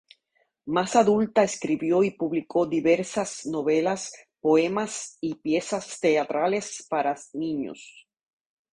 [0.65, 8.07] Más adulta escribió y publicó diversas novelas, poemas y piezas teatrales para niños.